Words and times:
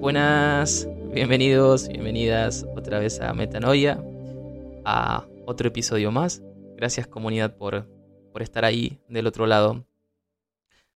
Buenas, 0.00 0.86
bienvenidos, 1.12 1.88
bienvenidas 1.88 2.64
otra 2.76 3.00
vez 3.00 3.20
a 3.20 3.34
Metanoia, 3.34 4.00
a 4.84 5.26
otro 5.44 5.66
episodio 5.66 6.12
más. 6.12 6.40
Gracias 6.76 7.08
comunidad 7.08 7.56
por, 7.56 7.84
por 8.32 8.42
estar 8.42 8.64
ahí 8.64 9.00
del 9.08 9.26
otro 9.26 9.48
lado, 9.48 9.84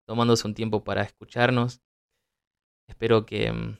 tomándose 0.07 0.47
un 0.47 0.55
tiempo 0.55 0.85
para 0.85 1.03
escucharnos. 1.03 1.83
Espero 2.87 3.27
que, 3.27 3.51
mm, 3.51 3.77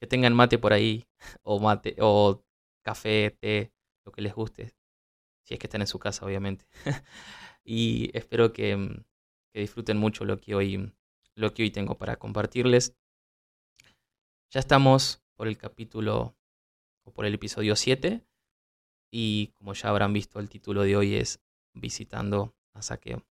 que 0.00 0.06
tengan 0.08 0.34
mate 0.34 0.58
por 0.58 0.72
ahí, 0.72 1.06
o 1.44 1.60
mate, 1.60 1.94
o 2.00 2.42
café, 2.82 3.30
té, 3.38 3.72
lo 4.04 4.10
que 4.10 4.20
les 4.20 4.34
guste, 4.34 4.74
si 5.44 5.54
es 5.54 5.60
que 5.60 5.68
están 5.68 5.82
en 5.82 5.86
su 5.86 6.00
casa, 6.00 6.26
obviamente. 6.26 6.66
y 7.64 8.10
espero 8.18 8.52
que, 8.52 8.76
mm, 8.76 9.04
que 9.52 9.60
disfruten 9.60 9.96
mucho 9.96 10.24
lo 10.24 10.40
que 10.40 10.56
hoy, 10.56 10.92
lo 11.36 11.54
que 11.54 11.62
hoy 11.62 11.70
tengo 11.70 11.96
para 11.96 12.16
compartirles. 12.16 12.96
Ya 14.54 14.60
estamos 14.60 15.20
por 15.34 15.48
el 15.48 15.58
capítulo 15.58 16.36
o 17.02 17.12
por 17.12 17.26
el 17.26 17.34
episodio 17.34 17.74
7 17.74 18.24
y 19.10 19.48
como 19.58 19.74
ya 19.74 19.88
habrán 19.88 20.12
visto 20.12 20.38
el 20.38 20.48
título 20.48 20.82
de 20.82 20.96
hoy 20.96 21.16
es 21.16 21.42
Visitando 21.72 22.54
a 22.72 22.80
Saqueo. 22.80 23.26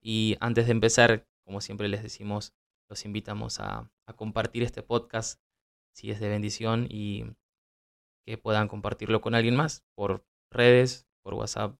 Y 0.00 0.36
antes 0.38 0.66
de 0.66 0.70
empezar, 0.70 1.26
como 1.42 1.60
siempre 1.60 1.88
les 1.88 2.04
decimos, 2.04 2.54
los 2.88 3.04
invitamos 3.04 3.58
a, 3.58 3.90
compartir 4.14 4.62
este 4.62 4.84
podcast 4.84 5.42
si 5.90 6.12
es 6.12 6.20
de 6.20 6.28
bendición 6.28 6.86
y 6.88 7.24
que 8.24 8.38
puedan 8.38 8.68
compartirlo 8.68 9.20
con 9.20 9.34
alguien 9.34 9.56
más 9.56 9.82
por 9.96 10.24
redes, 10.48 11.08
por 11.22 11.34
WhatsApp, 11.34 11.76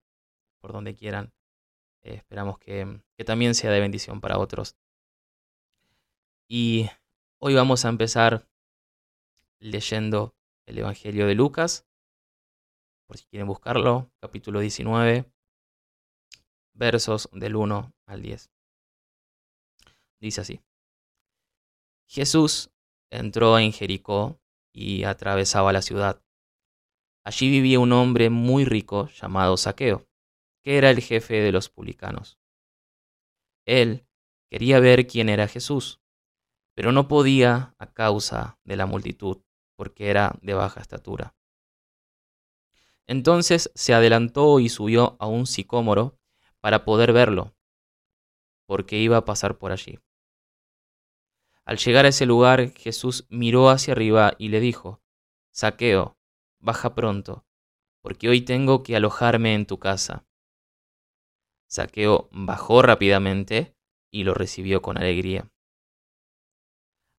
por 0.61 0.73
donde 0.73 0.97
quieran. 0.97 1.33
Eh, 2.03 2.15
esperamos 2.15 2.59
que, 2.59 3.01
que 3.17 3.25
también 3.25 3.55
sea 3.55 3.71
de 3.71 3.79
bendición 3.79 4.21
para 4.21 4.39
otros. 4.39 4.77
Y 6.49 6.91
Hoy 7.43 7.55
vamos 7.55 7.87
a 7.87 7.89
empezar 7.89 8.47
leyendo 9.61 10.37
el 10.67 10.77
Evangelio 10.77 11.27
de 11.27 11.35
Lucas, 11.35 11.89
por 13.07 13.17
si 13.17 13.25
quieren 13.25 13.49
buscarlo, 13.49 14.13
capítulo 14.21 14.61
19, 14.61 15.25
versos 16.75 17.31
del 17.33 17.57
1 17.57 17.95
al 18.05 18.21
10. 18.21 18.51
Dice 20.21 20.43
así. 20.43 20.61
Jesús 22.07 22.73
entró 23.11 23.59
en 23.59 23.73
Jericó 23.73 24.39
y 24.71 25.05
atravesaba 25.05 25.73
la 25.73 25.81
ciudad. 25.81 26.23
Allí 27.25 27.49
vivía 27.49 27.81
un 27.81 27.95
hombre 27.95 28.29
muy 28.29 28.67
rico 28.67 29.09
llamado 29.09 29.57
Saqueo, 29.57 30.07
que 30.63 30.77
era 30.77 30.91
el 30.91 31.01
jefe 31.01 31.41
de 31.41 31.53
los 31.53 31.71
publicanos. 31.71 32.39
Él 33.65 34.07
quería 34.51 34.79
ver 34.79 35.07
quién 35.07 35.31
era 35.31 35.49
Jesús 35.49 36.00
pero 36.75 36.93
no 36.93 37.09
podía 37.09 37.75
a 37.79 37.93
causa 37.93 38.59
de 38.65 38.77
la 38.77 38.87
multitud, 38.87 39.43
porque 39.77 40.11
era 40.11 40.39
de 40.43 40.55
baja 40.55 40.81
estatura. 40.81 41.35
Entonces 43.07 43.73
se 43.75 43.93
adelantó 43.93 44.61
y 44.61 44.69
subió 44.69 45.17
a 45.19 45.27
un 45.27 45.47
sicómoro 45.47 46.19
para 46.61 46.85
poder 46.85 47.13
verlo, 47.13 47.55
porque 48.67 48.99
iba 48.99 49.17
a 49.17 49.25
pasar 49.25 49.59
por 49.59 49.73
allí. 49.73 49.99
Al 51.65 51.79
llegar 51.79 52.05
a 52.05 52.09
ese 52.09 52.27
lugar, 52.27 52.71
Jesús 52.71 53.27
miró 53.29 53.69
hacia 53.69 53.93
arriba 53.93 54.35
y 54.39 54.49
le 54.49 54.61
dijo, 54.61 55.03
Saqueo, 55.53 56.17
baja 56.61 56.95
pronto, 56.95 57.45
porque 58.01 58.29
hoy 58.29 58.43
tengo 58.43 58.83
que 58.83 58.97
alojarme 58.97 59.55
en 59.55 59.67
tu 59.67 59.79
casa. 59.79 60.25
Saqueo 61.69 62.29
bajó 62.33 62.83
rápidamente 62.83 63.77
y 64.11 64.25
lo 64.25 64.35
recibió 64.35 64.83
con 64.83 64.99
alegría. 64.99 65.50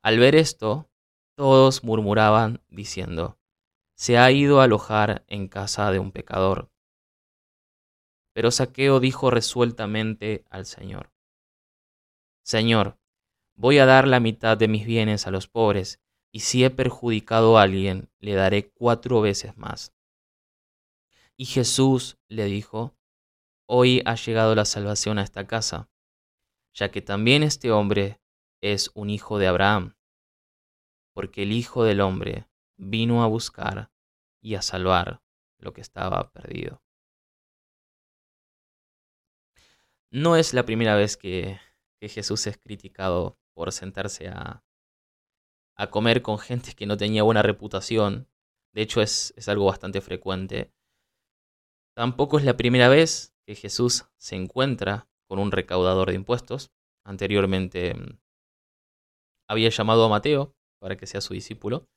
Al 0.03 0.17
ver 0.17 0.35
esto, 0.35 0.89
todos 1.35 1.83
murmuraban 1.83 2.63
diciendo, 2.69 3.37
se 3.95 4.17
ha 4.17 4.31
ido 4.31 4.59
a 4.59 4.63
alojar 4.63 5.23
en 5.27 5.47
casa 5.47 5.91
de 5.91 5.99
un 5.99 6.11
pecador. 6.11 6.71
Pero 8.33 8.49
Saqueo 8.49 8.99
dijo 8.99 9.29
resueltamente 9.29 10.43
al 10.49 10.65
Señor, 10.65 11.11
Señor, 12.43 12.97
voy 13.55 13.77
a 13.77 13.85
dar 13.85 14.07
la 14.07 14.19
mitad 14.19 14.57
de 14.57 14.67
mis 14.67 14.85
bienes 14.85 15.27
a 15.27 15.31
los 15.31 15.47
pobres, 15.47 16.01
y 16.31 16.39
si 16.39 16.63
he 16.63 16.69
perjudicado 16.69 17.57
a 17.57 17.63
alguien, 17.63 18.09
le 18.19 18.33
daré 18.33 18.71
cuatro 18.71 19.21
veces 19.21 19.57
más. 19.57 19.93
Y 21.37 21.45
Jesús 21.45 22.17
le 22.27 22.45
dijo, 22.45 22.95
Hoy 23.67 24.01
ha 24.05 24.15
llegado 24.15 24.55
la 24.55 24.65
salvación 24.65 25.17
a 25.17 25.23
esta 25.23 25.45
casa, 25.45 25.89
ya 26.73 26.89
que 26.91 27.01
también 27.01 27.43
este 27.43 27.71
hombre 27.71 28.21
es 28.61 28.91
un 28.95 29.09
hijo 29.09 29.39
de 29.39 29.47
Abraham, 29.47 29.95
porque 31.13 31.43
el 31.43 31.51
Hijo 31.51 31.83
del 31.83 32.01
Hombre 32.01 32.47
vino 32.77 33.23
a 33.23 33.27
buscar 33.27 33.91
y 34.41 34.55
a 34.55 34.61
salvar 34.61 35.21
lo 35.59 35.73
que 35.73 35.81
estaba 35.81 36.31
perdido. 36.31 36.81
No 40.11 40.35
es 40.35 40.53
la 40.53 40.65
primera 40.65 40.95
vez 40.95 41.15
que, 41.15 41.59
Jesús 42.01 42.47
es 42.47 42.57
criticado 42.57 43.37
por 43.53 43.71
sentarse 43.71 44.27
a, 44.27 44.63
comer 45.91 46.21
con 46.21 46.39
gente 46.39 46.73
que 46.73 46.85
no 46.85 46.97
tenía 46.97 47.23
buena 47.23 47.43
reputación. 47.43 48.27
De 48.73 48.81
hecho, 48.81 49.01
es, 49.01 49.33
es 49.37 49.47
algo 49.49 49.65
bastante 49.65 50.01
frecuente. 50.01 50.73
Tampoco 51.95 52.39
es 52.39 52.45
la 52.45 52.57
primera 52.57 52.89
vez 52.89 53.35
que 53.45 53.55
Jesús 53.55 54.05
se 54.17 54.35
encuentra 54.35 55.07
con 55.27 55.39
un 55.39 55.51
recaudador 55.51 56.09
de 56.09 56.15
impuestos. 56.15 56.71
Anteriormente 57.03 57.93
mm, 57.93 58.19
había 59.47 59.69
llamado 59.69 60.05
a 60.05 60.09
Mateo 60.09 60.55
para 60.81 60.97
que 60.97 61.05
sea 61.05 61.21
su 61.21 61.33
discípulo. 61.35 61.87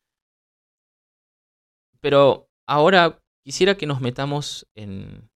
Pero 2.00 2.50
ahora 2.66 3.22
quisiera 3.42 3.76
que 3.76 3.86
nos 3.86 4.02
metamos 4.02 4.68
en, 4.74 5.30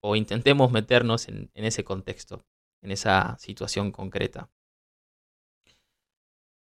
o 0.00 0.16
intentemos 0.16 0.70
meternos 0.70 1.28
en, 1.28 1.50
ese 1.54 1.82
contexto, 1.82 2.44
en 2.82 2.90
esa 2.90 3.38
situación 3.38 3.90
concreta. 3.90 4.50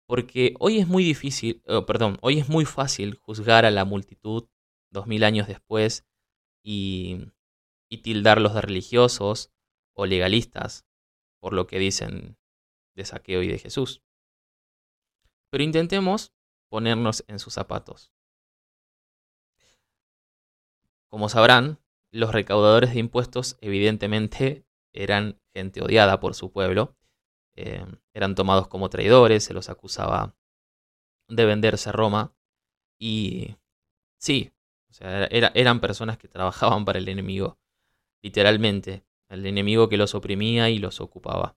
Porque 0.07 0.55
hoy 0.59 0.81
es 0.81 0.89
muy 0.89 1.05
difícil, 1.05 1.63
oh, 1.67 1.87
perdón, 1.87 2.19
hoy 2.21 2.41
es 2.41 2.49
muy 2.49 2.65
fácil 2.65 3.15
juzgar 3.15 3.65
a 3.65 3.71
la 3.71 3.85
multitud 3.85 4.49
dos 4.91 5.07
mil 5.07 5.23
años 5.23 5.47
después 5.47 6.05
y, 6.65 7.29
y 7.89 7.99
tildarlos 7.99 8.55
de 8.55 8.61
religiosos 8.61 9.53
o 9.95 10.05
legalistas 10.05 10.85
por 11.41 11.53
lo 11.53 11.69
que 11.69 11.79
dicen 11.79 12.37
de 12.97 13.05
saqueo 13.05 13.43
y 13.43 13.49
de 13.49 13.59
Jesús. 13.59 14.03
Pero 15.55 15.63
intentemos 15.63 16.35
ponernos 16.69 17.23
en 17.29 17.39
sus 17.39 17.55
zapatos. 17.55 18.13
Como 21.07 21.29
sabrán, 21.29 21.79
los 22.11 22.33
recaudadores 22.33 22.93
de 22.93 22.99
impuestos 22.99 23.57
evidentemente 23.61 24.67
eran 24.93 25.41
gente 25.55 25.81
odiada 25.81 26.19
por 26.19 26.35
su 26.35 26.51
pueblo, 26.51 26.97
eh, 27.55 27.87
eran 28.15 28.35
tomados 28.35 28.67
como 28.67 28.91
traidores, 28.91 29.45
se 29.45 29.55
los 29.55 29.69
acusaba 29.69 30.35
de 31.29 31.45
venderse 31.45 31.91
a 31.91 31.93
Roma 31.93 32.35
y 32.99 33.55
sí, 34.19 34.53
eran 34.99 35.81
personas 35.81 36.19
que 36.19 36.27
trabajaban 36.27 36.85
para 36.85 36.99
el 36.99 37.09
enemigo, 37.09 37.61
literalmente, 38.25 39.05
el 39.29 39.47
enemigo 39.47 39.89
que 39.89 39.99
los 39.99 40.17
oprimía 40.17 40.69
y 40.69 40.81
los 40.81 41.01
ocupaba. 41.01 41.57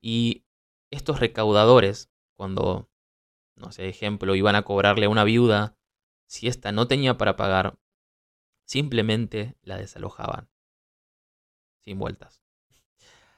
Y 0.00 0.44
estos 0.92 1.18
recaudadores 1.18 2.08
cuando, 2.38 2.88
no 3.56 3.72
sé, 3.72 3.88
ejemplo, 3.88 4.36
iban 4.36 4.54
a 4.54 4.62
cobrarle 4.62 5.06
a 5.06 5.08
una 5.08 5.24
viuda, 5.24 5.76
si 6.28 6.46
ésta 6.46 6.70
no 6.70 6.86
tenía 6.86 7.18
para 7.18 7.34
pagar, 7.34 7.80
simplemente 8.64 9.56
la 9.62 9.76
desalojaban, 9.76 10.48
sin 11.80 11.98
vueltas. 11.98 12.40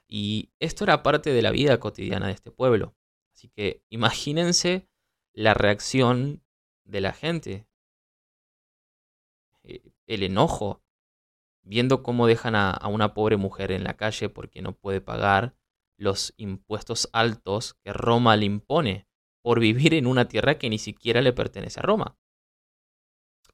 Y 0.06 0.52
esto 0.58 0.84
era 0.84 1.02
parte 1.02 1.32
de 1.32 1.40
la 1.40 1.50
vida 1.50 1.80
cotidiana 1.80 2.26
de 2.26 2.34
este 2.34 2.50
pueblo. 2.50 2.94
Así 3.32 3.48
que 3.48 3.82
imagínense 3.88 4.86
la 5.32 5.54
reacción 5.54 6.44
de 6.84 7.00
la 7.00 7.14
gente, 7.14 7.66
eh, 9.62 9.94
el 10.06 10.24
enojo, 10.24 10.84
viendo 11.62 12.02
cómo 12.02 12.26
dejan 12.26 12.54
a, 12.54 12.72
a, 12.72 12.88
una 12.88 13.14
pobre 13.14 13.38
mujer 13.38 13.72
en 13.72 13.82
la 13.82 13.96
calle 13.96 14.28
porque 14.28 14.60
no 14.60 14.76
puede 14.76 15.00
pagar 15.00 15.56
los 16.00 16.32
impuestos 16.38 17.10
altos 17.12 17.74
que 17.74 17.92
Roma 17.92 18.34
le 18.36 18.46
impone 18.46 19.06
por 19.42 19.60
vivir 19.60 19.92
en 19.92 20.06
una 20.06 20.28
tierra 20.28 20.58
que 20.58 20.70
ni 20.70 20.78
siquiera 20.78 21.20
le 21.20 21.34
pertenece 21.34 21.78
a 21.78 21.82
Roma. 21.82 22.16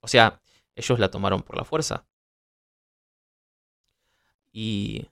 O 0.01 0.07
sea, 0.07 0.41
ellos 0.77 1.01
la 1.01 1.11
tomaron 1.11 1.43
por 1.43 1.57
la 1.57 1.65
fuerza. 1.65 2.07
Y 4.53 5.09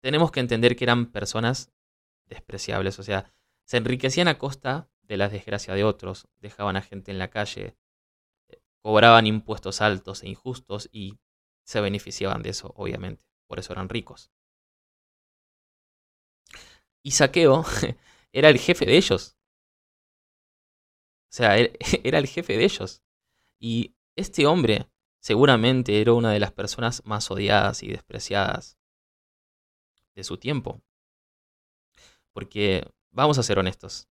tenemos 0.00 0.30
que 0.30 0.40
entender 0.40 0.76
que 0.76 0.84
eran 0.84 1.06
personas 1.06 1.72
despreciables, 2.26 2.98
o 2.98 3.02
sea, 3.02 3.32
se 3.64 3.78
enriquecían 3.78 4.28
a 4.28 4.38
costa 4.38 4.90
de 5.02 5.16
la 5.16 5.30
desgracia 5.30 5.74
de 5.74 5.84
otros, 5.84 6.28
dejaban 6.36 6.76
a 6.76 6.82
gente 6.82 7.10
en 7.10 7.18
la 7.18 7.30
calle, 7.30 7.74
cobraban 8.82 9.26
impuestos 9.26 9.80
altos 9.80 10.22
e 10.22 10.28
injustos 10.28 10.90
y 10.92 11.18
se 11.62 11.80
beneficiaban 11.80 12.42
de 12.42 12.50
eso, 12.50 12.74
obviamente, 12.76 13.24
por 13.46 13.58
eso 13.58 13.72
eran 13.72 13.88
ricos. 13.88 14.30
Y 17.04 17.10
Saqueo 17.10 17.64
era 18.32 18.48
el 18.48 18.58
jefe 18.58 18.86
de 18.86 18.96
ellos. 18.96 19.36
sea, 21.30 21.56
era 22.02 22.18
el 22.18 22.26
jefe 22.26 22.56
de 22.56 22.64
ellos. 22.64 23.02
Y 23.60 23.94
este 24.16 24.46
hombre 24.46 24.88
seguramente 25.20 26.00
era 26.00 26.14
una 26.14 26.32
de 26.32 26.40
las 26.40 26.52
personas 26.52 27.04
más 27.04 27.30
odiadas 27.30 27.82
y 27.82 27.88
despreciadas 27.88 28.78
de 30.16 30.24
su 30.24 30.38
tiempo. 30.38 30.82
Porque, 32.32 32.90
vamos 33.12 33.38
a 33.38 33.42
ser 33.42 33.58
honestos, 33.58 34.08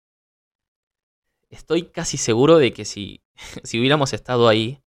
estoy 1.51 1.91
casi 1.91 2.19
seguro 2.19 2.59
de 2.59 2.73
que 2.73 2.85
si, 2.85 3.23
si 3.65 3.81
hubiéramos 3.81 4.13
estado 4.13 4.49
ahí, 4.49 4.83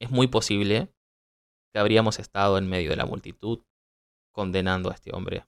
es 0.00 0.10
muy 0.10 0.28
posible 0.28 0.92
que 1.72 1.78
habríamos 1.78 2.18
estado 2.18 2.58
en 2.58 2.68
medio 2.68 2.90
de 2.90 2.96
la 2.96 3.06
multitud 3.06 3.64
condenando 4.32 4.90
a 4.90 4.94
este 4.94 5.12
hombre 5.14 5.46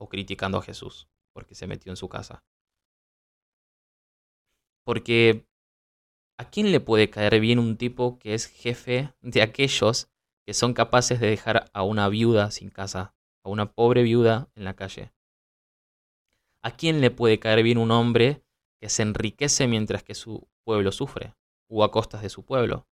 o 0.00 0.08
criticando 0.08 0.58
a 0.58 0.62
Jesús 0.62 1.08
porque 1.32 1.54
se 1.54 1.66
metió 1.66 1.92
en 1.92 1.96
su 1.96 2.08
casa. 2.08 2.44
Porque 4.84 5.46
¿a 6.38 6.50
quién 6.50 6.72
le 6.72 6.80
puede 6.80 7.10
caer 7.10 7.38
bien 7.40 7.58
un 7.58 7.76
tipo 7.76 8.18
que 8.18 8.34
es 8.34 8.46
jefe 8.46 9.14
de 9.20 9.42
aquellos 9.42 10.10
que 10.46 10.54
son 10.54 10.74
capaces 10.74 11.20
de 11.20 11.28
dejar 11.28 11.70
a 11.72 11.82
una 11.82 12.08
viuda 12.08 12.50
sin 12.50 12.70
casa, 12.70 13.14
a 13.44 13.50
una 13.50 13.72
pobre 13.72 14.02
viuda 14.02 14.50
en 14.54 14.64
la 14.64 14.74
calle? 14.74 15.12
¿A 16.62 16.76
quién 16.76 17.00
le 17.00 17.10
puede 17.10 17.38
caer 17.38 17.62
bien 17.62 17.78
un 17.78 17.90
hombre 17.90 18.42
que 18.80 18.88
se 18.88 19.02
enriquece 19.02 19.66
mientras 19.66 20.02
que 20.02 20.14
su 20.14 20.48
pueblo 20.64 20.92
sufre, 20.92 21.34
o 21.68 21.84
a 21.84 21.90
costas 21.90 22.22
de 22.22 22.30
su 22.30 22.44
pueblo? 22.44 22.86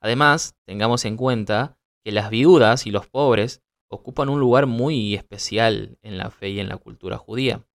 Además, 0.00 0.56
tengamos 0.64 1.04
en 1.04 1.16
cuenta 1.16 1.78
que 2.02 2.10
las 2.10 2.30
viudas 2.30 2.86
y 2.86 2.90
los 2.90 3.06
pobres 3.06 3.62
ocupan 3.92 4.30
un 4.30 4.40
lugar 4.40 4.66
muy 4.66 5.14
especial 5.14 5.98
en 6.00 6.16
la 6.16 6.30
fe 6.30 6.48
y 6.48 6.60
en 6.60 6.68
la 6.70 6.78
cultura 6.78 7.18
judía. 7.18 7.66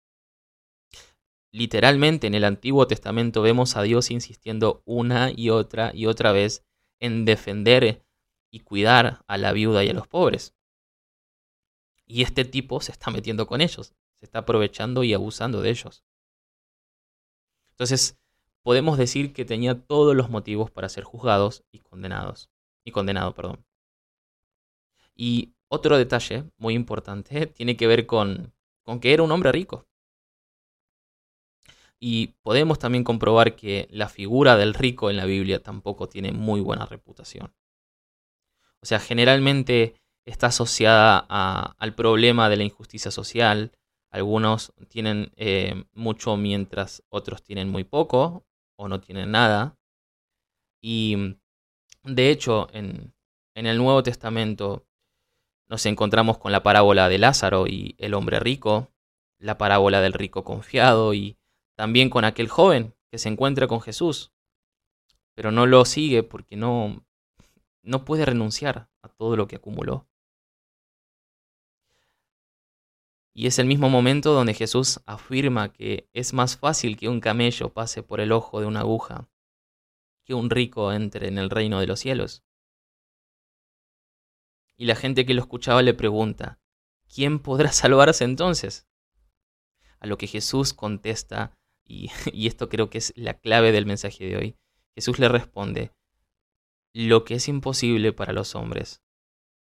Literalmente 1.52 2.26
en 2.26 2.34
el 2.34 2.44
Antiguo 2.44 2.86
Testamento 2.86 3.42
vemos 3.42 3.76
a 3.76 3.82
Dios 3.82 4.10
insistiendo 4.10 4.82
una 4.86 5.30
y 5.30 5.50
otra 5.50 5.92
y 5.94 6.06
otra 6.06 6.32
vez 6.32 6.64
en 7.00 7.26
defender 7.26 8.02
y 8.50 8.60
cuidar 8.60 9.24
a 9.26 9.36
la 9.36 9.52
viuda 9.52 9.84
y 9.84 9.90
a 9.90 9.92
los 9.92 10.08
pobres. 10.08 10.54
Y 12.06 12.22
este 12.22 12.46
tipo 12.46 12.80
se 12.80 12.92
está 12.92 13.10
metiendo 13.10 13.46
con 13.46 13.60
ellos, 13.60 13.94
se 14.18 14.24
está 14.24 14.38
aprovechando 14.38 15.04
y 15.04 15.12
abusando 15.12 15.60
de 15.60 15.68
ellos. 15.68 16.02
Entonces, 17.72 18.18
podemos 18.62 18.96
decir 18.96 19.34
que 19.34 19.44
tenía 19.44 19.82
todos 19.86 20.16
los 20.16 20.30
motivos 20.30 20.70
para 20.70 20.88
ser 20.88 21.04
juzgados 21.04 21.62
y 21.70 21.80
condenados. 21.80 22.48
Y 22.84 22.92
condenado, 22.92 23.34
perdón. 23.34 23.66
Y 25.14 25.55
otro 25.68 25.96
detalle 25.98 26.44
muy 26.56 26.74
importante 26.74 27.46
tiene 27.56 27.76
que 27.76 27.86
ver 27.86 28.06
con, 28.06 28.52
con 28.82 29.00
que 29.00 29.12
era 29.12 29.22
un 29.22 29.32
hombre 29.32 29.52
rico. 29.52 29.86
Y 31.98 32.28
podemos 32.42 32.78
también 32.78 33.04
comprobar 33.04 33.56
que 33.56 33.88
la 33.90 34.08
figura 34.08 34.56
del 34.56 34.74
rico 34.74 35.08
en 35.10 35.16
la 35.16 35.24
Biblia 35.24 35.62
tampoco 35.62 36.08
tiene 36.08 36.30
muy 36.30 36.60
buena 36.60 36.84
reputación. 36.84 37.54
O 38.82 38.86
sea, 38.86 39.00
generalmente 39.00 39.94
está 40.26 40.48
asociada 40.48 41.18
al 41.18 41.94
problema 41.94 42.48
de 42.48 42.56
la 42.56 42.64
injusticia 42.64 43.10
social. 43.10 43.72
Algunos 44.10 44.72
tienen 44.88 45.32
eh, 45.36 45.84
mucho 45.92 46.36
mientras 46.36 47.02
otros 47.08 47.42
tienen 47.42 47.70
muy 47.70 47.84
poco 47.84 48.46
o 48.76 48.88
no 48.88 49.00
tienen 49.00 49.30
nada. 49.30 49.78
Y 50.82 51.36
de 52.04 52.30
hecho, 52.30 52.68
en, 52.72 53.14
en 53.54 53.66
el 53.66 53.78
Nuevo 53.78 54.02
Testamento 54.02 54.85
nos 55.68 55.86
encontramos 55.86 56.38
con 56.38 56.52
la 56.52 56.62
parábola 56.62 57.08
de 57.08 57.18
Lázaro 57.18 57.66
y 57.66 57.94
el 57.98 58.14
hombre 58.14 58.40
rico, 58.40 58.92
la 59.38 59.58
parábola 59.58 60.00
del 60.00 60.12
rico 60.12 60.44
confiado 60.44 61.14
y 61.14 61.36
también 61.74 62.10
con 62.10 62.24
aquel 62.24 62.48
joven 62.48 62.94
que 63.10 63.18
se 63.18 63.28
encuentra 63.28 63.66
con 63.66 63.80
Jesús, 63.80 64.32
pero 65.34 65.50
no 65.52 65.66
lo 65.66 65.84
sigue 65.84 66.22
porque 66.22 66.56
no, 66.56 67.04
no 67.82 68.04
puede 68.04 68.24
renunciar 68.24 68.88
a 69.02 69.08
todo 69.08 69.36
lo 69.36 69.46
que 69.46 69.56
acumuló. 69.56 70.06
Y 73.34 73.46
es 73.46 73.58
el 73.58 73.66
mismo 73.66 73.90
momento 73.90 74.32
donde 74.32 74.54
Jesús 74.54 75.00
afirma 75.04 75.70
que 75.70 76.08
es 76.14 76.32
más 76.32 76.56
fácil 76.56 76.96
que 76.96 77.10
un 77.10 77.20
camello 77.20 77.68
pase 77.74 78.02
por 78.02 78.20
el 78.20 78.32
ojo 78.32 78.60
de 78.60 78.66
una 78.66 78.80
aguja 78.80 79.28
que 80.24 80.32
un 80.34 80.48
rico 80.48 80.92
entre 80.92 81.28
en 81.28 81.38
el 81.38 81.50
reino 81.50 81.78
de 81.78 81.86
los 81.86 82.00
cielos. 82.00 82.42
Y 84.76 84.86
la 84.86 84.94
gente 84.94 85.24
que 85.24 85.34
lo 85.34 85.40
escuchaba 85.40 85.82
le 85.82 85.94
pregunta, 85.94 86.58
¿quién 87.12 87.38
podrá 87.38 87.72
salvarse 87.72 88.24
entonces? 88.24 88.86
A 89.98 90.06
lo 90.06 90.18
que 90.18 90.26
Jesús 90.26 90.74
contesta 90.74 91.56
y, 91.88 92.46
esto 92.46 92.68
creo 92.68 92.90
que 92.90 92.98
es 92.98 93.12
la 93.16 93.34
clave 93.34 93.72
del 93.72 93.86
mensaje 93.86 94.26
de 94.26 94.36
hoy, 94.36 94.56
Jesús 94.94 95.18
le 95.18 95.28
responde, 95.28 95.92
lo 96.92 97.24
que 97.24 97.34
es 97.34 97.48
imposible 97.48 98.12
para 98.12 98.32
los 98.32 98.54
hombres 98.54 99.02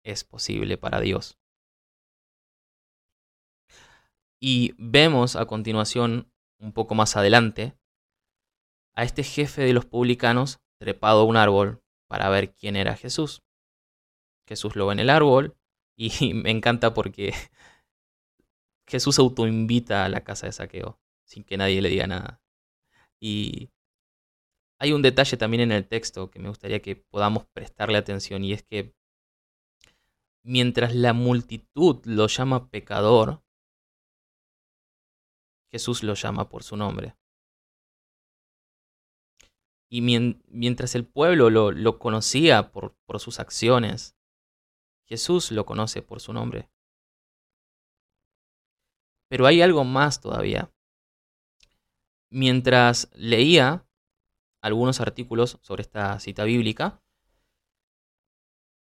es 0.04 0.24
posible 0.24 0.76
para 0.76 1.00
Dios. 1.00 1.38
Y 4.38 4.74
vemos 4.76 5.36
a 5.36 5.46
continuación, 5.46 6.30
un 6.58 6.72
poco 6.72 6.94
más 6.94 7.16
adelante, 7.16 7.76
a 8.94 9.04
este 9.04 9.22
jefe 9.22 9.62
de 9.62 9.72
los 9.72 9.86
publicanos 9.86 10.58
trepado 10.78 11.22
a 11.22 11.24
un 11.24 11.36
árbol 11.36 11.82
para 12.08 12.28
ver 12.28 12.52
quién 12.52 12.76
era 12.76 12.96
Jesús. 12.96 13.42
Jesús 14.46 14.76
lo 14.76 14.86
ve 14.86 14.94
en 14.94 15.00
el 15.00 15.10
árbol 15.10 15.56
y 15.96 16.10
me 16.34 16.50
encanta 16.50 16.94
porque 16.94 17.32
Jesús 18.86 19.18
autoinvita 19.18 20.04
a 20.04 20.08
la 20.08 20.24
casa 20.24 20.46
de 20.46 20.52
saqueo 20.52 20.98
sin 21.24 21.44
que 21.44 21.56
nadie 21.56 21.80
le 21.80 21.88
diga 21.88 22.06
nada. 22.06 22.42
Y 23.20 23.70
hay 24.78 24.92
un 24.92 25.02
detalle 25.02 25.36
también 25.36 25.62
en 25.62 25.72
el 25.72 25.86
texto 25.86 26.30
que 26.30 26.40
me 26.40 26.48
gustaría 26.48 26.82
que 26.82 26.96
podamos 26.96 27.46
prestarle 27.46 27.98
atención 27.98 28.44
y 28.44 28.52
es 28.52 28.62
que 28.62 28.94
mientras 30.42 30.94
la 30.94 31.12
multitud 31.12 32.00
lo 32.04 32.26
llama 32.26 32.68
pecador, 32.68 33.42
Jesús 35.70 36.02
lo 36.02 36.14
llama 36.14 36.48
por 36.48 36.64
su 36.64 36.76
nombre. 36.76 37.16
Y 39.88 40.00
mientras 40.00 40.94
el 40.94 41.06
pueblo 41.06 41.50
lo, 41.50 41.98
conocía 41.98 42.72
por, 42.72 42.96
por 43.06 43.20
sus 43.20 43.40
acciones, 43.40 44.16
Jesús 45.12 45.52
lo 45.52 45.66
conoce 45.66 46.02
por 46.02 46.20
su 46.20 46.32
nombre. 46.32 46.70
Pero 49.28 49.46
hay 49.46 49.62
algo 49.62 49.84
más 49.84 50.20
todavía 50.20 50.72
mientras 52.32 53.10
leía 53.14 53.86
algunos 54.62 55.00
artículos 55.00 55.58
sobre 55.60 55.82
esta 55.82 56.18
cita 56.18 56.44
bíblica, 56.44 57.02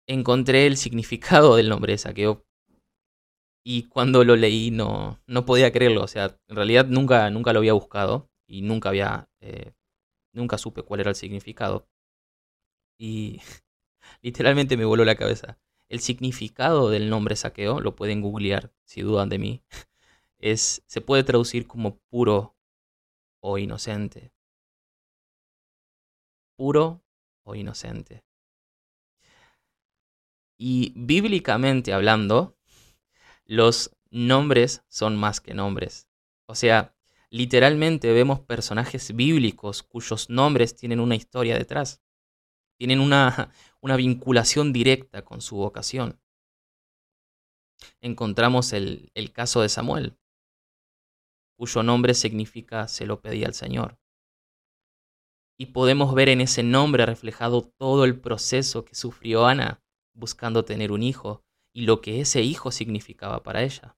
encontré 0.08 0.68
el 0.68 0.78
significado 0.78 1.56
del 1.56 1.70
nombre 1.70 1.94
de 1.94 1.98
saqueo. 1.98 2.46
Y 3.66 3.88
cuando 3.88 4.24
lo 4.24 4.36
leí 4.36 4.72
no, 4.72 5.22
no 5.28 5.46
podía 5.46 5.72
creerlo. 5.72 6.04
O 6.04 6.08
sea, 6.08 6.38
en 6.48 6.56
realidad 6.56 6.86
nunca, 6.86 7.30
nunca 7.30 7.54
lo 7.54 7.60
había 7.60 7.74
buscado 7.74 8.30
y 8.48 8.62
nunca 8.62 8.90
había. 8.90 9.30
Eh, 9.42 9.74
nunca 10.34 10.58
supe 10.58 10.84
cuál 10.84 11.02
era 11.02 11.10
el 11.10 11.16
significado. 11.16 11.88
Y 12.98 13.42
literalmente 14.22 14.78
me 14.78 14.86
voló 14.86 15.06
la 15.06 15.16
cabeza. 15.16 15.60
El 15.90 16.00
significado 16.00 16.90
del 16.90 17.10
nombre 17.10 17.36
saqueo, 17.36 17.80
lo 17.82 17.96
pueden 17.96 18.22
googlear 18.22 18.72
si 18.84 19.02
dudan 19.02 19.30
de 19.30 19.40
mí, 19.40 19.64
es, 20.38 20.84
se 20.88 21.02
puede 21.02 21.24
traducir 21.24 21.68
como 21.68 21.98
puro 22.10 22.56
o 23.42 23.58
inocente. 23.58 24.32
Puro 26.56 27.04
o 27.44 27.56
inocente. 27.56 28.24
Y 30.58 30.94
bíblicamente 30.96 31.94
hablando, 31.94 32.58
los 33.46 33.96
nombres 34.12 34.84
son 34.90 35.16
más 35.16 35.42
que 35.42 35.54
nombres. 35.54 36.08
O 36.46 36.56
sea, 36.56 36.96
literalmente 37.30 38.12
vemos 38.12 38.42
personajes 38.42 39.16
bíblicos 39.16 39.84
cuyos 39.84 40.30
nombres 40.30 40.76
tienen 40.76 41.00
una 41.00 41.16
historia 41.16 41.58
detrás. 41.58 42.02
Tienen 42.78 43.00
una, 43.00 43.52
una 43.82 43.96
vinculación 43.96 44.74
directa 44.74 45.24
con 45.24 45.42
su 45.42 45.56
vocación. 45.58 46.20
Encontramos 48.02 48.74
el, 48.74 49.12
el 49.14 49.32
caso 49.32 49.62
de 49.62 49.70
Samuel 49.70 50.20
cuyo 51.60 51.84
nombre 51.84 52.14
significa 52.14 52.88
se 52.88 53.06
lo 53.06 53.20
pedí 53.20 53.44
al 53.44 53.54
Señor. 53.54 54.00
Y 55.58 55.68
podemos 55.68 56.16
ver 56.16 56.30
en 56.30 56.40
ese 56.40 56.64
nombre 56.64 57.06
reflejado 57.06 57.64
todo 57.78 58.06
el 58.06 58.18
proceso 58.18 58.86
que 58.86 58.96
sufrió 58.96 59.46
Ana 59.46 59.84
buscando 60.14 60.64
tener 60.64 60.94
un 60.94 61.04
hijo 61.04 61.44
y 61.74 61.82
lo 61.82 62.00
que 62.00 62.22
ese 62.22 62.44
hijo 62.44 62.72
significaba 62.72 63.44
para 63.44 63.62
ella. 63.64 63.98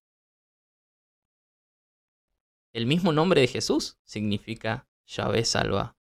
El 2.73 2.87
mismo 2.87 3.11
nombre 3.11 3.41
de 3.41 3.47
Jesús 3.47 3.99
significa 4.05 4.89
Yahvé 5.05 5.45
salva. 5.45 5.95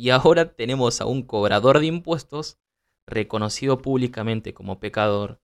Y 0.00 0.08
ahora 0.08 0.54
tenemos 0.54 1.02
a 1.02 1.04
un 1.04 1.22
cobrador 1.24 1.78
de 1.78 1.84
impuestos 1.84 2.58
reconocido 3.06 3.82
públicamente 3.82 4.54
como 4.54 4.80
pecador 4.80 5.42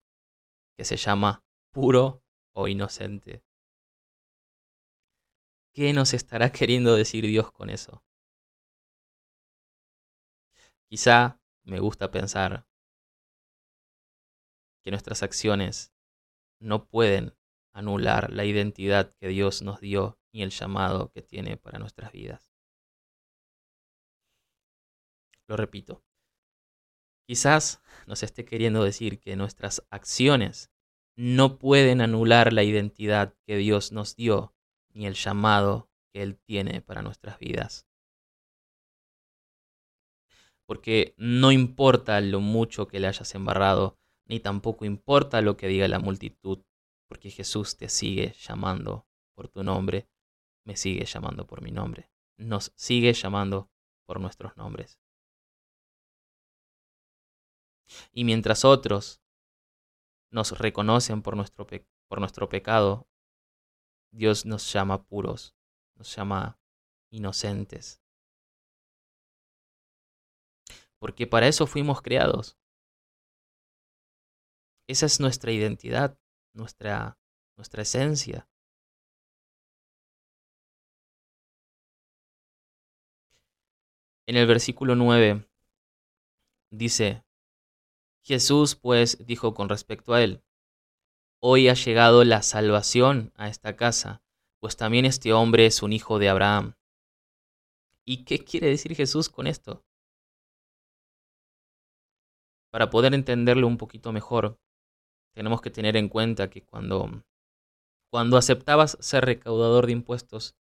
que 0.78 0.86
se 0.86 0.96
llama 0.96 1.44
puro 1.72 2.24
o 2.54 2.66
inocente. 2.66 3.44
¿Qué 5.74 5.92
nos 5.92 6.14
estará 6.14 6.52
queriendo 6.52 6.96
decir 6.96 7.26
Dios 7.26 7.52
con 7.52 7.68
eso? 7.68 8.02
Quizá 10.88 11.38
me 11.62 11.78
gusta 11.78 12.10
pensar 12.10 12.66
que 14.82 14.90
nuestras 14.90 15.22
acciones 15.22 15.92
no 16.62 16.86
pueden 16.86 17.36
anular 17.74 18.32
la 18.32 18.46
identidad 18.46 19.14
que 19.16 19.28
Dios 19.28 19.60
nos 19.60 19.80
dio 19.80 20.18
y 20.32 20.40
el 20.40 20.48
llamado 20.48 21.10
que 21.10 21.20
tiene 21.20 21.58
para 21.58 21.78
nuestras 21.78 22.10
vidas. 22.10 22.55
Lo 25.48 25.56
repito, 25.56 26.02
quizás 27.26 27.82
nos 28.06 28.22
esté 28.22 28.44
queriendo 28.44 28.82
decir 28.82 29.20
que 29.20 29.36
nuestras 29.36 29.86
acciones 29.90 30.70
no 31.16 31.58
pueden 31.58 32.00
anular 32.00 32.52
la 32.52 32.62
identidad 32.62 33.34
que 33.46 33.56
Dios 33.56 33.92
nos 33.92 34.16
dio 34.16 34.54
ni 34.92 35.06
el 35.06 35.14
llamado 35.14 35.90
que 36.12 36.22
Él 36.22 36.38
tiene 36.38 36.80
para 36.82 37.02
nuestras 37.02 37.38
vidas. 37.38 37.86
Porque 40.66 41.14
no 41.16 41.52
importa 41.52 42.20
lo 42.20 42.40
mucho 42.40 42.88
que 42.88 42.98
le 42.98 43.06
hayas 43.06 43.34
embarrado, 43.34 43.98
ni 44.26 44.40
tampoco 44.40 44.84
importa 44.84 45.40
lo 45.40 45.56
que 45.56 45.68
diga 45.68 45.86
la 45.86 46.00
multitud, 46.00 46.64
porque 47.08 47.30
Jesús 47.30 47.76
te 47.76 47.88
sigue 47.88 48.34
llamando 48.40 49.06
por 49.34 49.48
tu 49.48 49.62
nombre, 49.62 50.08
me 50.64 50.76
sigue 50.76 51.04
llamando 51.04 51.46
por 51.46 51.62
mi 51.62 51.70
nombre, 51.70 52.10
nos 52.36 52.72
sigue 52.74 53.12
llamando 53.12 53.70
por 54.06 54.20
nuestros 54.20 54.56
nombres. 54.56 55.00
Y 58.12 58.24
mientras 58.24 58.64
otros 58.64 59.20
nos 60.30 60.58
reconocen 60.58 61.22
por 61.22 61.36
nuestro, 61.36 61.66
por 62.08 62.20
nuestro 62.20 62.48
pecado, 62.48 63.08
Dios 64.10 64.46
nos 64.46 64.72
llama 64.72 65.04
puros, 65.04 65.54
nos 65.94 66.14
llama 66.14 66.58
inocentes. 67.10 68.02
Porque 70.98 71.26
para 71.26 71.46
eso 71.48 71.66
fuimos 71.66 72.00
creados. 72.02 72.58
Esa 74.88 75.06
es 75.06 75.20
nuestra 75.20 75.52
identidad, 75.52 76.18
nuestra, 76.54 77.18
nuestra 77.56 77.82
esencia. 77.82 78.48
En 84.28 84.36
el 84.36 84.46
versículo 84.46 84.94
9 84.96 85.48
dice, 86.70 87.25
Jesús 88.26 88.74
pues 88.74 89.24
dijo 89.24 89.54
con 89.54 89.68
respecto 89.68 90.12
a 90.12 90.20
él, 90.20 90.42
Hoy 91.40 91.68
ha 91.68 91.74
llegado 91.74 92.24
la 92.24 92.42
salvación 92.42 93.32
a 93.36 93.48
esta 93.48 93.76
casa, 93.76 94.20
pues 94.58 94.76
también 94.76 95.04
este 95.04 95.32
hombre 95.32 95.66
es 95.66 95.80
un 95.80 95.92
hijo 95.92 96.18
de 96.18 96.28
Abraham. 96.28 96.74
¿Y 98.04 98.24
qué 98.24 98.40
quiere 98.40 98.66
decir 98.66 98.96
Jesús 98.96 99.28
con 99.28 99.46
esto? 99.46 99.84
Para 102.72 102.90
poder 102.90 103.14
entenderlo 103.14 103.68
un 103.68 103.78
poquito 103.78 104.12
mejor, 104.12 104.58
tenemos 105.32 105.60
que 105.60 105.70
tener 105.70 105.96
en 105.96 106.08
cuenta 106.08 106.50
que 106.50 106.64
cuando, 106.64 107.22
cuando 108.10 108.38
aceptabas 108.38 108.98
ser 109.00 109.24
recaudador 109.24 109.86
de 109.86 109.92
impuestos, 109.92 110.56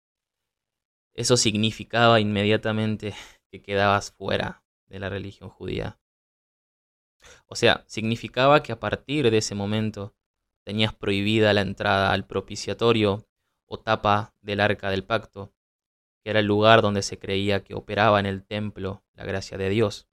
eso 1.14 1.38
significaba 1.38 2.20
inmediatamente 2.20 3.14
que 3.50 3.62
quedabas 3.62 4.12
fuera 4.12 4.62
de 4.86 4.98
la 4.98 5.08
religión 5.08 5.48
judía. 5.48 5.98
O 7.46 7.56
sea, 7.56 7.84
significaba 7.86 8.62
que 8.62 8.72
a 8.72 8.80
partir 8.80 9.30
de 9.30 9.38
ese 9.38 9.54
momento 9.54 10.14
tenías 10.64 10.94
prohibida 10.94 11.52
la 11.52 11.60
entrada 11.60 12.12
al 12.12 12.26
propiciatorio 12.26 13.28
o 13.66 13.78
tapa 13.78 14.34
del 14.40 14.60
arca 14.60 14.90
del 14.90 15.04
pacto, 15.04 15.54
que 16.22 16.30
era 16.30 16.40
el 16.40 16.46
lugar 16.46 16.82
donde 16.82 17.02
se 17.02 17.18
creía 17.18 17.62
que 17.62 17.74
operaba 17.74 18.18
en 18.20 18.26
el 18.26 18.44
templo 18.44 19.04
la 19.12 19.24
gracia 19.24 19.58
de 19.58 19.68
Dios. 19.68 20.08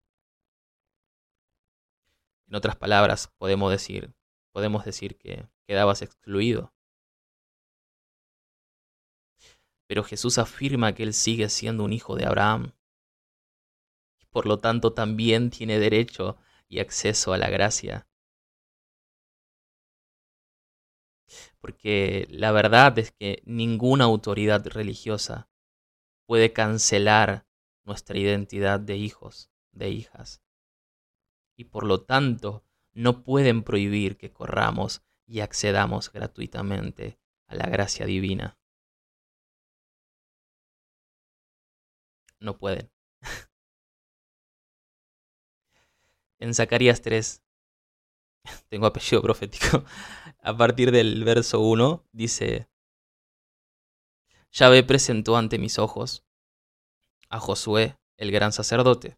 En 2.47 2.55
otras 2.55 2.75
palabras, 2.75 3.33
podemos 3.37 3.71
decir, 3.71 4.13
podemos 4.51 4.83
decir 4.83 5.17
que 5.17 5.47
quedabas 5.65 6.01
excluido. 6.01 6.73
Pero 9.87 10.03
Jesús 10.03 10.37
afirma 10.37 10.93
que 10.93 11.03
Él 11.03 11.13
sigue 11.13 11.47
siendo 11.49 11.83
un 11.83 11.93
hijo 11.93 12.15
de 12.15 12.25
Abraham. 12.25 12.73
Y 14.19 14.25
por 14.25 14.45
lo 14.45 14.59
tanto 14.59 14.93
también 14.93 15.49
tiene 15.49 15.79
derecho 15.79 16.37
y 16.71 16.79
acceso 16.79 17.33
a 17.33 17.37
la 17.37 17.49
gracia. 17.49 18.07
Porque 21.59 22.25
la 22.29 22.53
verdad 22.53 22.97
es 22.97 23.11
que 23.11 23.43
ninguna 23.45 24.05
autoridad 24.05 24.65
religiosa 24.65 25.49
puede 26.25 26.53
cancelar 26.53 27.45
nuestra 27.83 28.17
identidad 28.17 28.79
de 28.79 28.95
hijos, 28.95 29.51
de 29.73 29.89
hijas. 29.89 30.41
Y 31.57 31.65
por 31.65 31.85
lo 31.85 32.03
tanto, 32.05 32.63
no 32.93 33.21
pueden 33.23 33.63
prohibir 33.63 34.17
que 34.17 34.31
corramos 34.31 35.03
y 35.25 35.41
accedamos 35.41 36.09
gratuitamente 36.09 37.19
a 37.47 37.55
la 37.55 37.67
gracia 37.67 38.05
divina. 38.05 38.57
No 42.39 42.57
pueden. 42.57 42.89
En 46.41 46.55
Zacarías 46.55 47.01
3, 47.01 47.43
tengo 48.69 48.87
apellido 48.87 49.21
profético, 49.21 49.85
a 50.41 50.57
partir 50.57 50.91
del 50.91 51.23
verso 51.23 51.59
1, 51.59 52.03
dice, 52.11 52.67
Yahvé 54.51 54.83
presentó 54.83 55.37
ante 55.37 55.59
mis 55.59 55.79
ojos 55.79 56.25
a 57.29 57.39
Josué, 57.39 57.97
el 58.17 58.31
gran 58.31 58.51
sacerdote. 58.51 59.17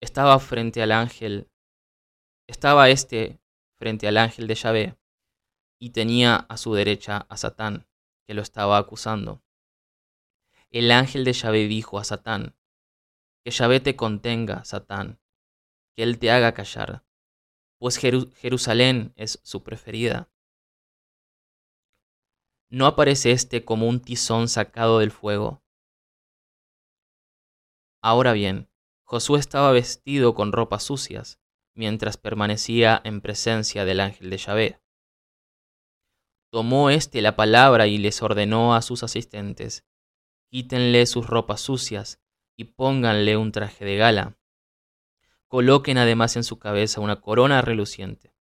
Estaba 0.00 0.38
frente 0.38 0.82
al 0.82 0.92
ángel, 0.92 1.50
estaba 2.48 2.88
este 2.88 3.40
frente 3.76 4.08
al 4.08 4.16
ángel 4.16 4.46
de 4.46 4.54
Yahvé, 4.54 4.98
y 5.78 5.90
tenía 5.90 6.36
a 6.36 6.56
su 6.56 6.74
derecha 6.74 7.26
a 7.28 7.36
Satán, 7.36 7.88
que 8.24 8.34
lo 8.34 8.42
estaba 8.42 8.78
acusando. 8.78 9.42
El 10.70 10.90
ángel 10.92 11.24
de 11.24 11.32
Yahvé 11.32 11.66
dijo 11.66 11.98
a 11.98 12.04
Satán, 12.04 12.56
que 13.44 13.50
Yahvé 13.50 13.80
te 13.80 13.96
contenga, 13.96 14.64
Satán, 14.64 15.21
que 15.94 16.02
Él 16.02 16.18
te 16.18 16.30
haga 16.30 16.54
callar, 16.54 17.04
pues 17.78 17.96
Jerusalén 17.98 19.12
es 19.16 19.40
su 19.42 19.62
preferida. 19.62 20.30
¿No 22.70 22.86
aparece 22.86 23.32
este 23.32 23.64
como 23.64 23.88
un 23.88 24.00
tizón 24.00 24.48
sacado 24.48 25.00
del 25.00 25.10
fuego? 25.10 25.62
Ahora 28.02 28.32
bien, 28.32 28.70
Josué 29.04 29.38
estaba 29.40 29.72
vestido 29.72 30.34
con 30.34 30.52
ropas 30.52 30.84
sucias, 30.84 31.40
mientras 31.74 32.16
permanecía 32.16 33.00
en 33.04 33.20
presencia 33.20 33.84
del 33.84 34.00
ángel 34.00 34.30
de 34.30 34.38
Yahvé. 34.38 34.82
Tomó 36.50 36.90
éste 36.90 37.20
la 37.20 37.36
palabra 37.36 37.86
y 37.86 37.98
les 37.98 38.22
ordenó 38.22 38.74
a 38.74 38.82
sus 38.82 39.02
asistentes, 39.02 39.86
quítenle 40.50 41.06
sus 41.06 41.26
ropas 41.26 41.60
sucias 41.60 42.22
y 42.56 42.64
pónganle 42.64 43.36
un 43.36 43.52
traje 43.52 43.84
de 43.84 43.96
gala 43.96 44.38
Coloquen 45.52 45.98
además 45.98 46.36
en 46.36 46.44
su 46.44 46.58
cabeza 46.58 47.02
una 47.02 47.20
corona 47.20 47.60
reluciente. 47.60 48.34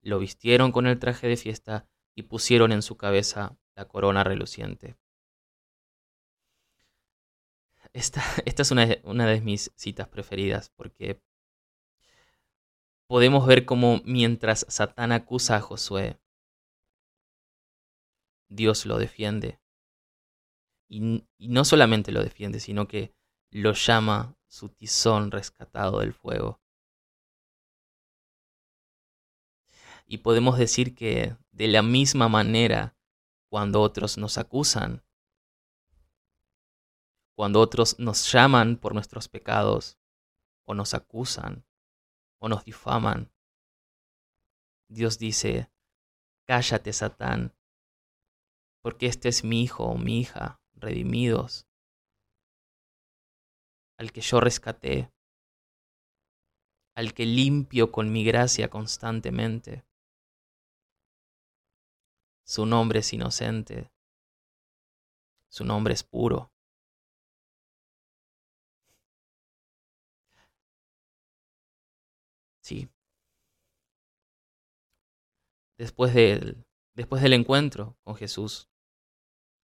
Lo 0.00 0.18
vistieron 0.18 0.72
con 0.72 0.86
el 0.86 0.98
traje 0.98 1.28
de 1.28 1.36
fiesta 1.36 1.86
y 2.14 2.22
pusieron 2.22 2.72
en 2.72 2.80
su 2.80 2.96
cabeza 2.96 3.58
la 3.74 3.86
corona 3.86 4.24
reluciente. 4.24 4.96
Esta, 7.92 8.22
esta 8.46 8.62
es 8.62 8.70
una, 8.70 8.88
una 9.04 9.26
de 9.26 9.42
mis 9.42 9.70
citas 9.76 10.08
preferidas 10.08 10.70
porque 10.70 11.22
podemos 13.06 13.46
ver 13.46 13.66
cómo 13.66 14.00
mientras 14.06 14.64
Satán 14.66 15.12
acusa 15.12 15.56
a 15.56 15.60
Josué, 15.60 16.18
Dios 18.48 18.86
lo 18.86 18.96
defiende. 18.96 19.60
Y, 20.88 21.26
y, 21.36 21.48
no 21.48 21.66
solamente 21.66 22.12
lo 22.12 22.22
defiende, 22.22 22.60
sino 22.60 22.88
que 22.88 23.14
lo 23.50 23.74
llama 23.74 24.39
su 24.50 24.68
tizón 24.68 25.30
rescatado 25.30 26.00
del 26.00 26.12
fuego. 26.12 26.60
Y 30.06 30.18
podemos 30.18 30.58
decir 30.58 30.96
que 30.96 31.36
de 31.52 31.68
la 31.68 31.82
misma 31.82 32.28
manera, 32.28 32.96
cuando 33.48 33.80
otros 33.80 34.18
nos 34.18 34.38
acusan, 34.38 35.04
cuando 37.36 37.60
otros 37.60 37.98
nos 38.00 38.30
llaman 38.30 38.76
por 38.76 38.92
nuestros 38.92 39.28
pecados, 39.28 39.98
o 40.64 40.74
nos 40.74 40.94
acusan, 40.94 41.64
o 42.38 42.48
nos 42.48 42.64
difaman, 42.64 43.32
Dios 44.88 45.18
dice, 45.18 45.70
cállate 46.44 46.92
Satán, 46.92 47.54
porque 48.82 49.06
este 49.06 49.28
es 49.28 49.44
mi 49.44 49.62
hijo 49.62 49.84
o 49.84 49.96
mi 49.96 50.20
hija, 50.20 50.60
redimidos, 50.74 51.69
al 54.00 54.12
que 54.12 54.22
yo 54.22 54.40
rescaté, 54.40 55.12
al 56.94 57.12
que 57.12 57.26
limpio 57.26 57.92
con 57.92 58.10
mi 58.10 58.24
gracia 58.24 58.70
constantemente. 58.70 59.84
Su 62.44 62.64
nombre 62.64 63.00
es 63.00 63.12
inocente, 63.12 63.90
Su 65.50 65.64
nombre 65.64 65.92
es 65.92 66.02
puro. 66.02 66.50
Sí. 72.62 72.88
Después 75.76 76.14
del, 76.14 76.64
después 76.94 77.20
del 77.20 77.34
encuentro 77.34 77.98
con 78.04 78.14
Jesús, 78.16 78.70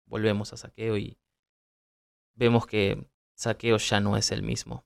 volvemos 0.05 0.53
a 0.53 0.57
Saqueo 0.57 0.95
y 0.97 1.17
vemos 2.35 2.65
que 2.67 3.12
Saqueo 3.35 3.77
ya 3.77 3.99
no 3.99 4.17
es 4.17 4.31
el 4.31 4.43
mismo. 4.43 4.85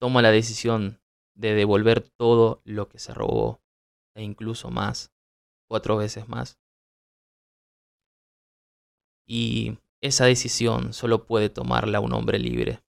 Toma 0.00 0.22
la 0.22 0.30
decisión 0.30 1.00
de 1.34 1.54
devolver 1.54 2.08
todo 2.16 2.62
lo 2.64 2.88
que 2.88 2.98
se 2.98 3.12
robó, 3.12 3.60
e 4.14 4.22
incluso 4.22 4.70
más, 4.70 5.12
cuatro 5.68 5.96
veces 5.96 6.28
más. 6.28 6.58
Y 9.26 9.78
esa 10.00 10.24
decisión 10.24 10.92
solo 10.92 11.26
puede 11.26 11.50
tomarla 11.50 12.00
un 12.00 12.12
hombre 12.14 12.38
libre. 12.38 12.82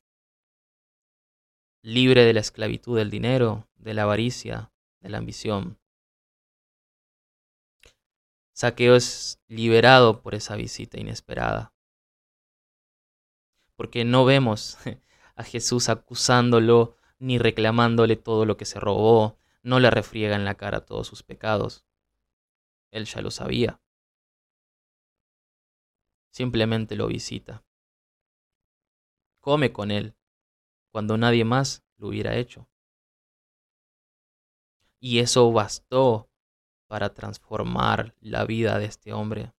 Libre 1.84 2.24
de 2.24 2.32
la 2.32 2.40
esclavitud 2.40 2.96
del 2.96 3.10
dinero, 3.10 3.68
de 3.76 3.94
la 3.94 4.04
avaricia, 4.04 4.72
de 5.02 5.10
la 5.10 5.18
ambición. 5.18 5.78
Saqueo 8.52 8.96
es 8.96 9.40
liberado 9.48 10.20
por 10.22 10.34
esa 10.34 10.56
visita 10.56 11.00
inesperada. 11.00 11.74
Porque 13.76 14.04
no 14.04 14.24
vemos 14.24 14.78
a 15.36 15.42
Jesús 15.42 15.88
acusándolo 15.88 16.96
ni 17.18 17.38
reclamándole 17.38 18.16
todo 18.16 18.44
lo 18.44 18.56
que 18.56 18.64
se 18.64 18.80
robó, 18.80 19.38
no 19.62 19.78
le 19.78 19.90
refriega 19.90 20.34
en 20.34 20.44
la 20.44 20.56
cara 20.56 20.84
todos 20.84 21.06
sus 21.06 21.22
pecados. 21.22 21.84
Él 22.90 23.06
ya 23.06 23.22
lo 23.22 23.30
sabía. 23.30 23.80
Simplemente 26.30 26.96
lo 26.96 27.06
visita. 27.06 27.64
Come 29.40 29.72
con 29.72 29.90
él, 29.90 30.16
cuando 30.90 31.16
nadie 31.16 31.44
más 31.44 31.84
lo 31.96 32.08
hubiera 32.08 32.36
hecho. 32.36 32.68
Y 34.98 35.20
eso 35.20 35.50
bastó 35.52 36.31
para 36.92 37.14
transformar 37.14 38.14
la 38.20 38.44
vida 38.44 38.78
de 38.78 38.84
este 38.84 39.14
hombre. 39.14 39.54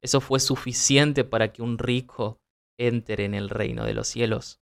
Eso 0.00 0.20
fue 0.20 0.38
suficiente 0.38 1.24
para 1.24 1.52
que 1.52 1.62
un 1.62 1.78
rico 1.78 2.40
entre 2.78 3.24
en 3.24 3.34
el 3.34 3.50
reino 3.50 3.84
de 3.84 3.92
los 3.92 4.06
cielos. 4.06 4.60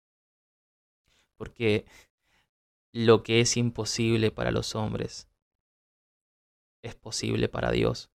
Porque 1.36 1.84
lo 2.92 3.22
que 3.22 3.42
es 3.42 3.58
imposible 3.58 4.30
para 4.30 4.52
los 4.52 4.74
hombres 4.74 5.28
es 6.80 6.94
posible 6.94 7.50
para 7.50 7.70
Dios. 7.72 8.10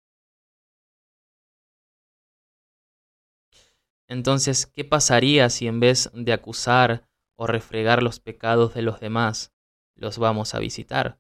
Entonces, 4.06 4.66
¿qué 4.66 4.84
pasaría 4.84 5.48
si 5.48 5.66
en 5.66 5.80
vez 5.80 6.10
de 6.12 6.34
acusar 6.34 7.08
o 7.36 7.46
refregar 7.46 8.02
los 8.02 8.20
pecados 8.20 8.74
de 8.74 8.82
los 8.82 9.00
demás, 9.00 9.54
los 9.94 10.18
vamos 10.18 10.54
a 10.54 10.58
visitar 10.58 11.18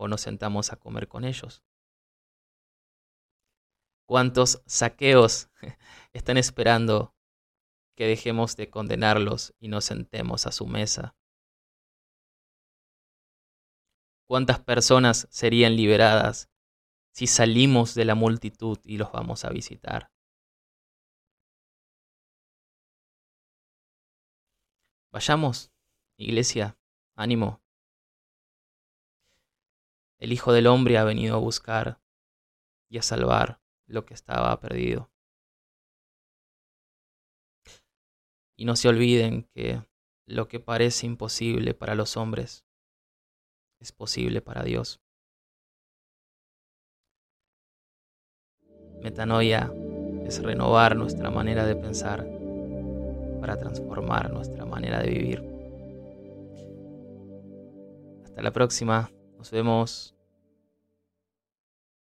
o 0.00 0.08
nos 0.08 0.22
sentamos 0.22 0.72
a 0.72 0.76
comer 0.76 1.08
con 1.08 1.24
ellos? 1.24 1.62
¿Cuántos 4.06 4.62
saqueos 4.64 5.50
están 6.14 6.38
esperando 6.38 7.14
que 7.96 8.06
dejemos 8.06 8.56
de 8.56 8.70
condenarlos 8.70 9.54
y 9.60 9.68
nos 9.68 9.84
sentemos 9.84 10.46
a 10.46 10.52
su 10.52 10.66
mesa? 10.66 11.14
¿Cuántas 14.26 14.60
personas 14.60 15.28
serían 15.30 15.76
liberadas 15.76 16.48
si 17.12 17.26
salimos 17.26 17.94
de 17.94 18.06
la 18.06 18.14
multitud 18.14 18.78
y 18.84 18.96
los 18.96 19.12
vamos 19.12 19.44
a 19.44 19.50
visitar? 19.50 20.10
Vayamos, 25.12 25.70
iglesia, 26.16 26.78
ánimo. 27.16 27.59
El 30.20 30.34
Hijo 30.34 30.52
del 30.52 30.66
Hombre 30.66 30.98
ha 30.98 31.04
venido 31.04 31.34
a 31.34 31.38
buscar 31.38 31.98
y 32.90 32.98
a 32.98 33.02
salvar 33.02 33.62
lo 33.86 34.04
que 34.04 34.12
estaba 34.12 34.58
perdido. 34.60 35.10
Y 38.54 38.66
no 38.66 38.76
se 38.76 38.88
olviden 38.88 39.48
que 39.54 39.82
lo 40.26 40.46
que 40.46 40.60
parece 40.60 41.06
imposible 41.06 41.72
para 41.72 41.94
los 41.94 42.18
hombres 42.18 42.66
es 43.80 43.92
posible 43.92 44.42
para 44.42 44.62
Dios. 44.62 45.00
Metanoia 49.02 49.72
es 50.26 50.42
renovar 50.42 50.96
nuestra 50.96 51.30
manera 51.30 51.64
de 51.64 51.76
pensar 51.76 52.28
para 53.40 53.56
transformar 53.56 54.30
nuestra 54.30 54.66
manera 54.66 55.00
de 55.00 55.08
vivir. 55.08 55.42
Hasta 58.22 58.42
la 58.42 58.52
próxima, 58.52 59.10
nos 59.40 59.50
vemos. 59.50 60.14